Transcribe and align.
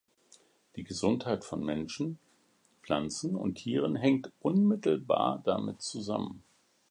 Die 0.77 0.83
Gesundheit 0.83 1.45
von 1.45 1.63
Menschen, 1.63 2.17
Pflanzen 2.81 3.35
und 3.35 3.53
Tieren 3.59 3.95
hängt 3.95 4.31
unmittelbar 4.39 5.43
damit 5.45 5.83
zusammen. 5.83 6.43